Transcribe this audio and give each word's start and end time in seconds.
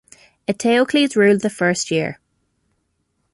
Eteocles 0.47 1.15
ruled 1.15 1.41
the 1.41 1.49
first 1.51 1.91
year. 1.91 2.17